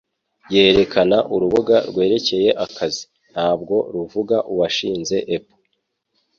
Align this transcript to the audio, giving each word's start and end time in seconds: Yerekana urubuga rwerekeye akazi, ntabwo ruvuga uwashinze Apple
Yerekana 0.53 1.17
urubuga 1.33 1.75
rwerekeye 1.89 2.49
akazi, 2.65 3.03
ntabwo 3.31 3.75
ruvuga 3.93 4.37
uwashinze 4.51 5.17
Apple 5.35 5.57